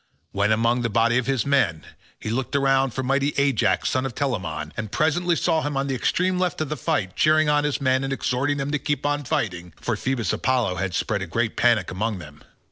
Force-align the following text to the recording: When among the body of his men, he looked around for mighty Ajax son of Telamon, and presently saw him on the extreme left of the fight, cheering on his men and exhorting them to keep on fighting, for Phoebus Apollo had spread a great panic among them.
When 0.31 0.51
among 0.51 0.81
the 0.81 0.89
body 0.89 1.19
of 1.19 1.27
his 1.27 1.45
men, 1.45 1.85
he 2.19 2.31
looked 2.31 2.55
around 2.55 2.91
for 2.91 3.03
mighty 3.03 3.35
Ajax 3.37 3.89
son 3.91 4.03
of 4.03 4.15
Telamon, 4.15 4.73
and 4.75 4.91
presently 4.91 5.35
saw 5.35 5.61
him 5.61 5.77
on 5.77 5.85
the 5.85 5.93
extreme 5.93 6.39
left 6.39 6.59
of 6.59 6.69
the 6.69 6.75
fight, 6.75 7.15
cheering 7.15 7.49
on 7.49 7.65
his 7.65 7.79
men 7.79 8.03
and 8.03 8.11
exhorting 8.11 8.57
them 8.57 8.71
to 8.71 8.79
keep 8.79 9.05
on 9.05 9.25
fighting, 9.25 9.73
for 9.79 9.95
Phoebus 9.95 10.33
Apollo 10.33 10.77
had 10.77 10.95
spread 10.95 11.21
a 11.21 11.27
great 11.27 11.55
panic 11.55 11.91
among 11.91 12.17
them. 12.17 12.43